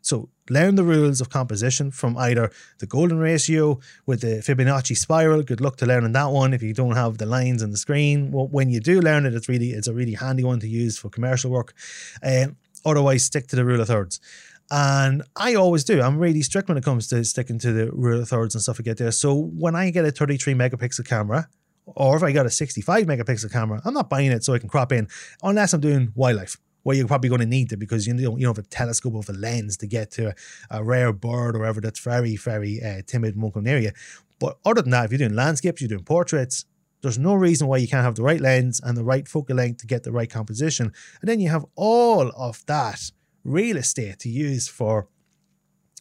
[0.05, 5.43] So learn the rules of composition from either the golden ratio with the Fibonacci spiral.
[5.43, 8.31] Good luck to learning that one if you don't have the lines on the screen.
[8.31, 10.99] Well, when you do learn it, it's really it's a really handy one to use
[10.99, 11.73] for commercial work.
[12.23, 12.49] Uh,
[12.85, 14.21] otherwise, stick to the rule of thirds.
[14.71, 16.03] And I always do.
[16.03, 18.79] I'm really strict when it comes to sticking to the rule of thirds and stuff
[18.79, 19.11] I get there.
[19.11, 21.49] So when I get a 33 megapixel camera,
[21.87, 24.69] or if I got a 65 megapixel camera, I'm not buying it so I can
[24.69, 25.09] crop in
[25.43, 28.47] unless I'm doing wildlife where you're probably going to need it because you don't, you
[28.47, 30.35] don't have a telescope of a lens to get to a,
[30.71, 33.91] a rare bird or whatever that's very, very uh, timid come near you.
[34.39, 36.67] But other than that, if you're doing landscapes, you're doing portraits,
[37.01, 39.81] there's no reason why you can't have the right lens and the right focal length
[39.81, 40.93] to get the right composition.
[41.21, 43.11] And then you have all of that
[43.45, 45.09] real estate to use for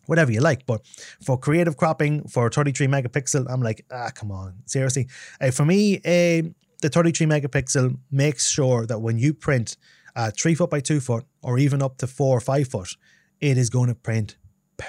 [0.05, 0.65] whatever you like.
[0.65, 0.85] But
[1.23, 5.07] for creative cropping for 33 megapixel, I'm like, ah, come on, seriously.
[5.39, 6.49] Uh, for me, uh,
[6.81, 9.77] the 33 megapixel makes sure that when you print
[10.15, 12.95] uh, three foot by two foot, or even up to four or five foot,
[13.39, 14.37] it is going to print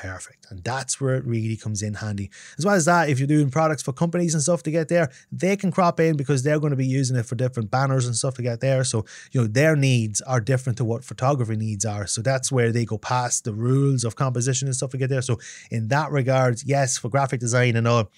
[0.03, 0.47] perfect.
[0.51, 2.31] And that's where it really comes in handy.
[2.59, 5.11] As well as that, if you're doing products for companies and stuff to get there,
[5.31, 8.17] they can crop in because they're going to be using it for different banners and
[8.17, 8.85] stuff to get there.
[8.85, 12.07] So, you know, their needs are different to what photography needs are.
[12.07, 15.23] So that's where they go past the rules of composition and stuff to get there.
[15.23, 15.39] So
[15.71, 18.11] in that regard, yes, for graphic design and all,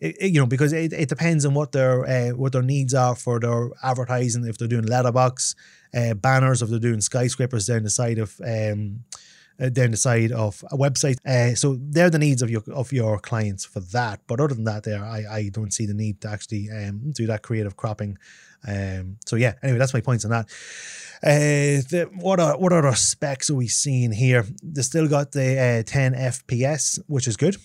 [0.00, 2.94] it, it, you know, because it, it depends on what their uh, what their needs
[2.94, 4.44] are for their advertising.
[4.44, 5.54] If they're doing letterbox
[5.94, 9.04] uh, banners, if they're doing skyscrapers down the side of um,
[9.60, 11.16] uh, down the side of a website.
[11.26, 14.20] Uh, so they're the needs of your of your clients for that.
[14.26, 17.26] But other than that, there I, I don't see the need to actually um, do
[17.26, 18.18] that creative cropping.
[18.66, 20.46] Um, so yeah, anyway, that's my points on that.
[21.22, 24.44] Uh, the, what are what other specs are we seeing here?
[24.62, 27.56] They still got the uh, 10 FPS, which is good.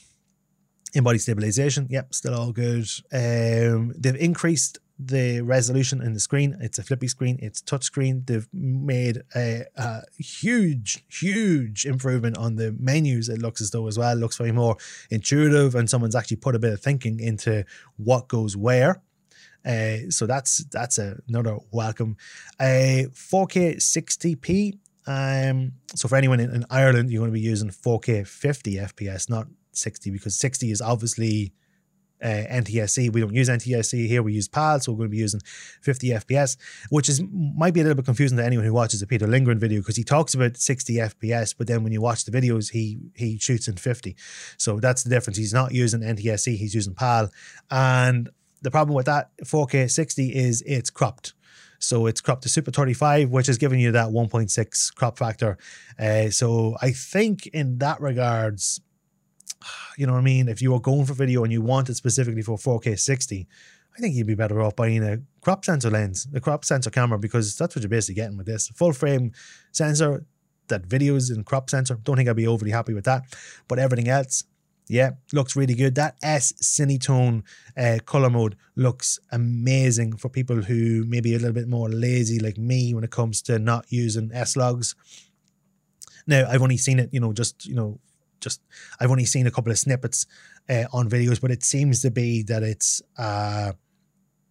[0.93, 2.85] In body stabilization, yep, still all good.
[3.13, 6.57] Um, they've increased the resolution in the screen.
[6.59, 7.39] It's a flippy screen.
[7.41, 8.25] It's touchscreen.
[8.27, 13.27] They've made a, a, huge, huge improvement on the menus.
[13.27, 14.11] It looks as though as well.
[14.11, 14.77] It looks very more
[15.09, 17.65] intuitive, and someone's actually put a bit of thinking into
[17.97, 19.01] what goes where.
[19.65, 22.17] Uh, so that's that's another welcome.
[22.59, 24.77] A uh, 4K 60p.
[25.07, 29.29] Um, so for anyone in, in Ireland, you're going to be using 4K 50 FPS,
[29.29, 31.53] not 60, because 60 is obviously
[32.21, 33.11] uh, NTSC.
[33.11, 34.23] We don't use NTSC here.
[34.23, 35.41] We use PAL, so we're going to be using
[35.81, 36.57] 50 FPS,
[36.89, 39.59] which is might be a little bit confusing to anyone who watches a Peter Lindgren
[39.59, 42.99] video because he talks about 60 FPS, but then when you watch the videos, he
[43.15, 44.15] he shoots in 50.
[44.57, 45.37] So that's the difference.
[45.37, 46.57] He's not using NTSC.
[46.57, 47.29] He's using PAL,
[47.69, 48.29] and
[48.61, 51.33] the problem with that 4K 60 is it's cropped.
[51.79, 55.57] So it's cropped to Super 35, which is giving you that 1.6 crop factor.
[55.97, 58.81] Uh, so I think in that regards,
[59.97, 60.47] you know what I mean?
[60.47, 63.47] If you were going for video and you wanted specifically for 4K 60,
[63.95, 67.19] I think you'd be better off buying a crop sensor lens, a crop sensor camera,
[67.19, 68.69] because that's what you're basically getting with this.
[68.69, 69.33] Full frame
[69.71, 70.25] sensor
[70.67, 71.99] that videos in crop sensor.
[72.03, 73.23] Don't think I'd be overly happy with that.
[73.67, 74.45] But everything else,
[74.87, 75.95] yeah, looks really good.
[75.95, 77.43] That S Cinetone
[77.77, 82.57] uh, color mode looks amazing for people who maybe a little bit more lazy like
[82.57, 84.95] me when it comes to not using S logs.
[86.27, 87.99] Now, I've only seen it, you know, just, you know,
[88.41, 88.61] just
[88.99, 90.25] I've only seen a couple of snippets
[90.69, 93.73] uh, on videos, but it seems to be that it's uh,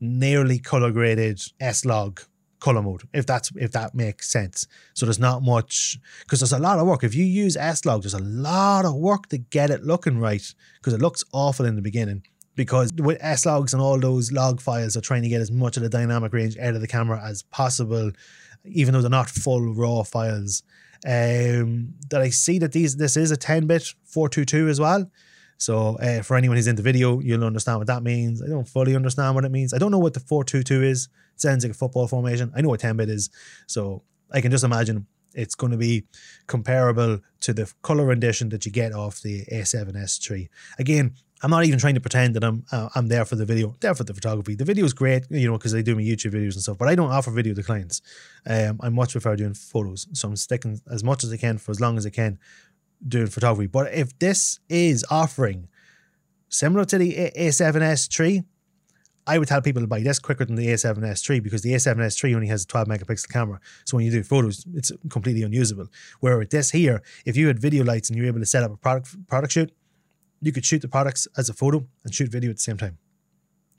[0.00, 2.20] nearly color graded S log
[2.60, 4.66] color mode, if that's if that makes sense.
[4.94, 7.02] So there's not much because there's a lot of work.
[7.02, 10.46] If you use S log, there's a lot of work to get it looking right
[10.78, 12.22] because it looks awful in the beginning.
[12.56, 15.76] Because with S logs and all those log files are trying to get as much
[15.76, 18.10] of the dynamic range out of the camera as possible,
[18.64, 20.62] even though they're not full raw files
[21.06, 25.10] um, that I see that these this is a 10 bit 422 as well.
[25.58, 28.42] So uh, for anyone who's into video, you'll understand what that means.
[28.42, 29.74] I don't fully understand what it means.
[29.74, 31.08] I don't know what the 422 is.
[31.34, 32.50] It sounds like a football formation.
[32.56, 33.28] I know what 10 bit is.
[33.66, 36.04] So I can just imagine it's going to be
[36.46, 40.48] comparable to the color rendition that you get off the A7S3.
[40.78, 43.74] Again, I'm not even trying to pretend that I'm uh, I'm there for the video,
[43.80, 44.54] there for the photography.
[44.54, 46.78] The video is great, you know, because they do my YouTube videos and stuff.
[46.78, 48.02] But I don't offer video to clients.
[48.46, 51.70] Um, I much prefer doing photos, so I'm sticking as much as I can for
[51.70, 52.38] as long as I can
[53.06, 53.68] doing photography.
[53.68, 55.68] But if this is offering
[56.50, 58.44] similar to the A- A7S III,
[59.26, 62.22] I would tell people to buy this quicker than the A7S III because the A7S
[62.24, 63.60] III only has a 12 megapixel camera.
[63.84, 65.86] So when you do photos, it's completely unusable.
[66.20, 68.64] Where with this here, if you had video lights and you were able to set
[68.64, 69.72] up a product product shoot,
[70.40, 72.98] you could shoot the products as a photo and shoot video at the same time.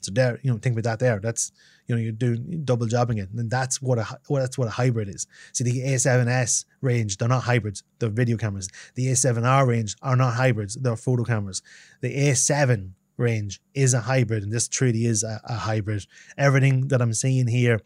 [0.00, 1.20] So there, you know, think about that there.
[1.20, 1.52] That's
[1.86, 3.28] you know, you're doing double jobbing it.
[3.30, 5.26] And that's what a well, that's what a hybrid is.
[5.52, 8.68] See the A7S range, they're not hybrids, they're video cameras.
[8.94, 11.62] The A7R range are not hybrids, they're photo cameras.
[12.00, 16.06] The A7 range is a hybrid, and this truly is a, a hybrid.
[16.36, 17.80] Everything that I'm seeing here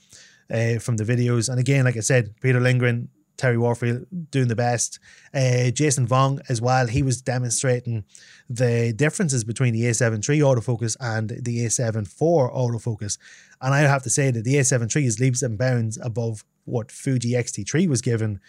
[0.51, 4.57] uh, from the videos, and again, like I said, Peter Lindgren Terry Warfield doing the
[4.57, 4.99] best.
[5.35, 6.87] Uh, Jason Vong as well.
[6.87, 8.05] He was demonstrating
[8.49, 13.19] the differences between the A7 III autofocus and the A7 IV autofocus.
[13.61, 16.91] And I have to say that the A7 III is leaps and bounds above what
[16.91, 18.41] Fuji X-T3 was given.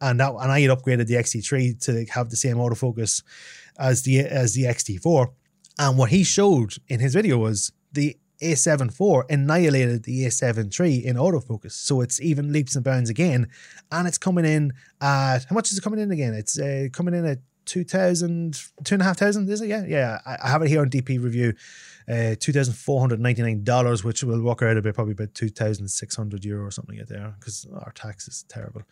[0.00, 3.22] And that, and I had upgraded the X-T3 to have the same autofocus
[3.78, 5.28] as the as the X-T4.
[5.78, 8.16] And what he showed in his video was the
[8.52, 11.72] a7 IV annihilated the A7 III in autofocus.
[11.72, 13.48] So it's even leaps and bounds again.
[13.90, 16.34] And it's coming in at, how much is it coming in again?
[16.34, 19.68] It's uh, coming in at 2,000, 2,500, is it?
[19.68, 20.18] Yeah, yeah.
[20.26, 21.54] I, I have it here on DP review.
[22.06, 27.08] Uh, $2,499, which will work out a bit, probably about 2,600 euro or something like
[27.08, 28.82] there because our tax is terrible.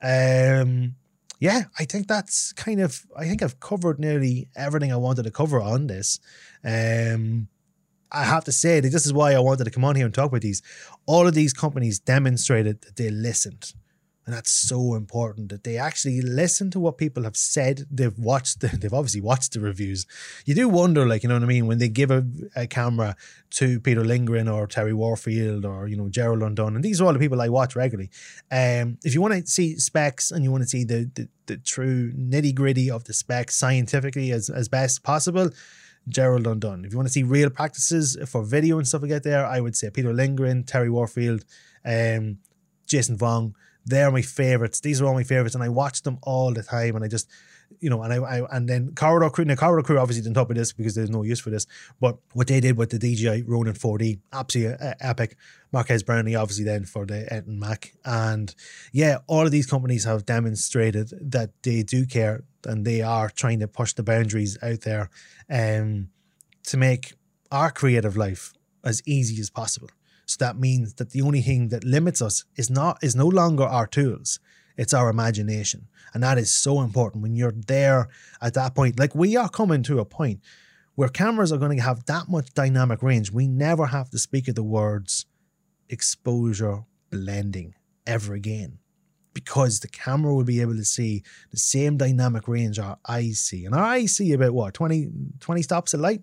[0.00, 0.94] Um,
[1.40, 5.32] yeah, I think that's kind of, I think I've covered nearly everything I wanted to
[5.32, 6.20] cover on this.
[6.62, 7.48] Um,
[8.12, 10.14] I have to say that this is why I wanted to come on here and
[10.14, 10.62] talk about these.
[11.06, 13.72] All of these companies demonstrated that they listened.
[14.24, 17.86] And that's so important that they actually listen to what people have said.
[17.90, 20.06] They've watched, the, they've obviously watched the reviews.
[20.44, 21.66] You do wonder, like, you know what I mean?
[21.66, 23.16] When they give a, a camera
[23.52, 27.12] to Peter Lindgren or Terry Warfield or, you know, Gerald Undone, and these are all
[27.12, 28.10] the people I watch regularly.
[28.52, 31.56] Um, if you want to see specs and you want to see the, the, the
[31.56, 35.50] true nitty gritty of the specs scientifically as, as best possible,
[36.08, 36.84] Gerald Undone.
[36.84, 39.60] If you want to see real practices for video and stuff like that there, I
[39.60, 41.44] would say Peter Lindgren, Terry Warfield,
[41.84, 42.38] um,
[42.86, 43.54] Jason Vong.
[43.84, 44.80] They're my favorites.
[44.80, 46.94] These are all my favorites, and I watch them all the time.
[46.94, 47.28] And I just,
[47.82, 49.44] you know, and I, I and then Corridor Crew.
[49.44, 51.66] Now Corridor Crew obviously didn't talk about this because there's no use for this.
[52.00, 55.36] But what they did with the DJI Ronin 4D, absolutely uh, epic.
[55.72, 58.54] Marques Brownlee obviously then for the Enten Mac, and
[58.92, 63.58] yeah, all of these companies have demonstrated that they do care and they are trying
[63.58, 65.10] to push the boundaries out there,
[65.50, 66.08] um,
[66.64, 67.14] to make
[67.50, 68.52] our creative life
[68.84, 69.90] as easy as possible.
[70.26, 73.64] So that means that the only thing that limits us is not is no longer
[73.64, 74.38] our tools
[74.76, 75.88] it's our imagination.
[76.14, 78.08] And that is so important when you're there
[78.40, 78.98] at that point.
[78.98, 80.40] Like we are coming to a point
[80.94, 83.32] where cameras are going to have that much dynamic range.
[83.32, 85.26] We never have to speak of the words
[85.88, 87.74] exposure blending
[88.06, 88.78] ever again
[89.34, 93.64] because the camera will be able to see the same dynamic range our eyes see.
[93.64, 95.08] And our eyes see about what, 20,
[95.40, 96.22] 20 stops of light?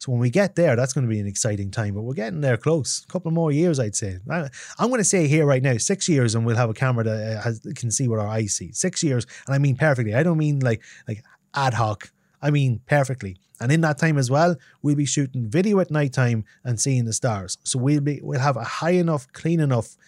[0.00, 1.92] So when we get there, that's going to be an exciting time.
[1.92, 3.04] But we're getting there close.
[3.06, 4.18] A couple more years, I'd say.
[4.30, 7.04] I, am going to say here right now, six years, and we'll have a camera
[7.04, 8.72] that uh, has, can see what our eyes see.
[8.72, 10.14] Six years, and I mean perfectly.
[10.14, 11.22] I don't mean like like
[11.54, 12.10] ad hoc.
[12.40, 13.36] I mean perfectly.
[13.60, 17.12] And in that time as well, we'll be shooting video at nighttime and seeing the
[17.12, 17.58] stars.
[17.62, 19.98] So we'll be we'll have a high enough, clean enough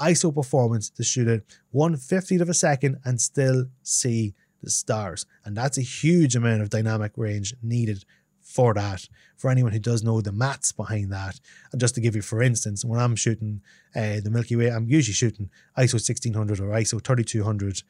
[0.00, 1.42] ISO performance to shoot at
[1.74, 5.26] 150th of a second and still see the stars.
[5.44, 8.04] And that's a huge amount of dynamic range needed
[8.50, 9.06] for that.
[9.36, 11.40] For anyone who does know the maths behind that,
[11.72, 13.62] and just to give you, for instance, when I'm shooting
[13.96, 17.82] uh, the Milky Way, I'm usually shooting ISO 1600 or ISO 3200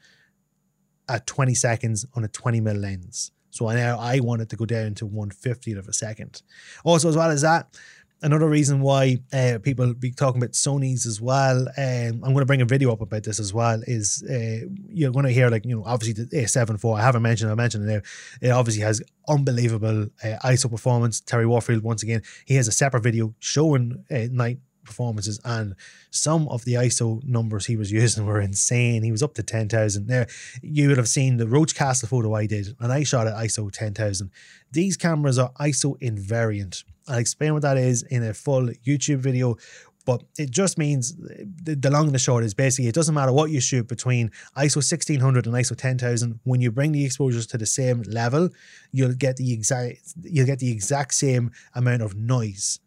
[1.09, 3.31] at 20 seconds on a 20 mm lens.
[3.49, 6.41] So now I want it to go down to 150th of a second.
[6.85, 7.77] Also, as well as that,
[8.21, 11.67] another reason why uh, people be talking about Sony's as well.
[11.77, 13.81] Um, I'm going to bring a video up about this as well.
[13.87, 16.85] Is uh, you're going to hear like you know obviously the A7 IV.
[16.85, 17.51] I haven't mentioned.
[17.51, 18.05] I mentioned it.
[18.41, 21.21] It obviously has unbelievable uh, ISO performance.
[21.21, 25.75] Terry Warfield once again he has a separate video showing uh, night performances and
[26.09, 29.03] some of the ISO numbers he was using were insane.
[29.03, 30.07] He was up to 10,000.
[30.07, 30.27] There,
[30.61, 33.71] you would have seen the Roche Castle photo I did and I shot at ISO
[33.71, 34.31] 10,000.
[34.71, 36.83] These cameras are ISO invariant.
[37.07, 39.57] I'll explain what that is in a full YouTube video.
[40.05, 43.51] But it just means the, long and the short is basically it doesn't matter what
[43.51, 46.39] you shoot between ISO 1600 and ISO 10000.
[46.43, 48.49] When you bring the exposures to the same level,
[48.91, 52.79] you'll get the exact you'll get the exact same amount of noise.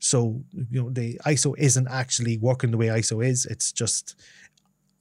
[0.00, 3.46] So you know the ISO isn't actually working the way ISO is.
[3.46, 4.16] It's just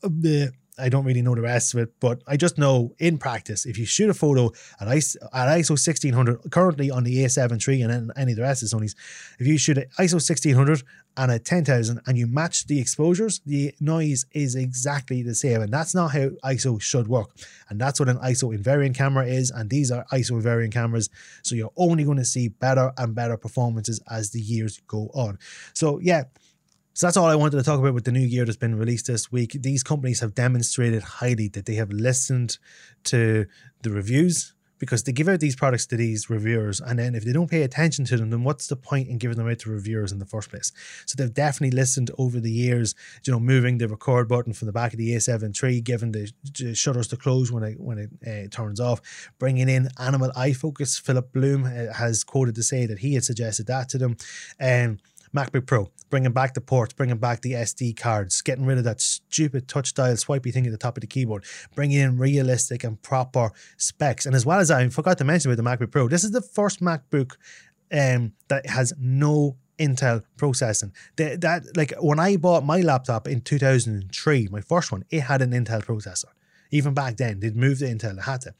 [0.01, 3.65] the I don't really know the rest of it, but I just know in practice,
[3.65, 7.81] if you shoot a photo at ISO, at ISO 1600, currently on the A7 III
[7.81, 8.95] and any of the rest of Sony's,
[9.39, 10.83] if you shoot at ISO 1600
[11.17, 15.61] and at 10,000 and you match the exposures, the noise is exactly the same.
[15.61, 17.31] And that's not how ISO should work.
[17.69, 19.49] And that's what an ISO invariant camera is.
[19.49, 21.09] And these are ISO invariant cameras.
[21.43, 25.39] So you're only going to see better and better performances as the years go on.
[25.73, 26.23] So, yeah
[26.97, 29.05] so that's all I wanted to talk about with the new gear that's been released
[29.05, 29.55] this week.
[29.59, 32.57] These companies have demonstrated highly that they have listened
[33.03, 33.45] to
[33.83, 37.31] the reviews because they give out these products to these reviewers and then if they
[37.31, 40.11] don't pay attention to them then what's the point in giving them out to reviewers
[40.11, 40.71] in the first place?
[41.05, 44.71] So they've definitely listened over the years you know moving the record button from the
[44.71, 46.31] back of the a7 III giving the
[46.73, 50.97] shutters to close when it when it uh, turns off bringing in animal eye focus.
[50.97, 54.17] Philip Bloom uh, has quoted to say that he had suggested that to them.
[54.59, 54.99] And um,
[55.35, 59.01] MacBook Pro, bringing back the ports, bringing back the SD cards, getting rid of that
[59.01, 61.43] stupid touch style swipey thing at the top of the keyboard,
[61.75, 64.25] bringing in realistic and proper specs.
[64.25, 66.31] And as well as that, I forgot to mention with the MacBook Pro, this is
[66.31, 67.35] the first MacBook
[67.91, 70.91] um, that has no Intel processing.
[71.17, 75.41] The, that like when I bought my laptop in 2003, my first one, it had
[75.41, 76.25] an Intel processor.
[76.71, 78.53] Even back then, they'd moved to Intel, they had to.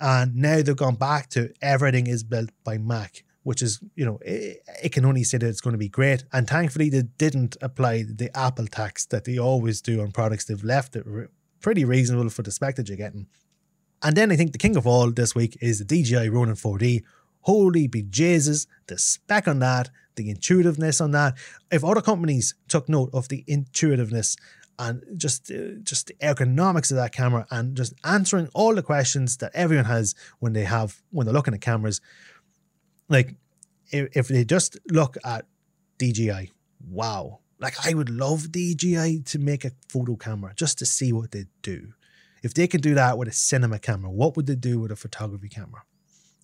[0.00, 4.18] And now they've gone back to everything is built by Mac which is, you know,
[4.22, 6.24] it, it, can only say that it's going to be great.
[6.32, 10.46] And thankfully, they didn't apply the Apple tax that they always do on products.
[10.46, 11.26] They've left it re-
[11.60, 13.26] pretty reasonable for the spec that you're getting.
[14.02, 17.02] And then I think the king of all this week is the DJI Ronin 4D.
[17.40, 21.34] Holy be Jesus, the spec on that, the intuitiveness on that.
[21.70, 24.36] If other companies took note of the intuitiveness
[24.78, 29.36] and just uh, just the ergonomics of that camera and just answering all the questions
[29.36, 32.00] that everyone has when they have when they're looking at cameras
[33.08, 33.34] like
[33.90, 35.46] if, they just look at
[35.98, 36.52] DJI,
[36.88, 37.40] wow.
[37.60, 41.46] Like I would love DJI to make a photo camera just to see what they
[41.62, 41.92] do.
[42.42, 44.96] If they can do that with a cinema camera, what would they do with a
[44.96, 45.82] photography camera?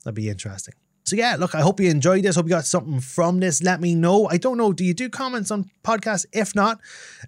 [0.04, 0.74] That'd be interesting.
[1.04, 2.36] So yeah, look, I hope you enjoyed this.
[2.36, 3.62] Hope you got something from this.
[3.62, 4.28] Let me know.
[4.28, 4.72] I don't know.
[4.72, 6.24] Do you do comments on podcasts?
[6.32, 6.78] If not,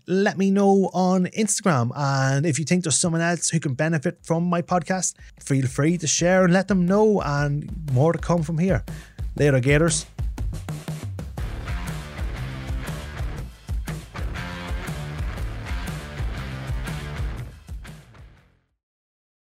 [0.07, 1.91] let me know on Instagram.
[1.97, 5.99] And if you think there's someone else who can benefit from my podcast, feel free
[5.99, 7.21] to share and let them know.
[7.23, 8.85] And more to come from here.
[9.35, 10.07] Later, Gators.